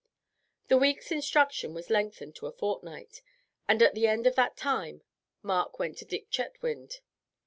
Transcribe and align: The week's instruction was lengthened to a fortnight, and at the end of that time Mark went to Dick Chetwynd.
The 0.67 0.79
week's 0.79 1.11
instruction 1.11 1.75
was 1.75 1.91
lengthened 1.91 2.33
to 2.37 2.47
a 2.47 2.51
fortnight, 2.51 3.21
and 3.67 3.83
at 3.83 3.93
the 3.93 4.07
end 4.07 4.25
of 4.25 4.33
that 4.33 4.57
time 4.57 5.03
Mark 5.43 5.77
went 5.77 5.99
to 5.99 6.05
Dick 6.05 6.31
Chetwynd. 6.31 7.01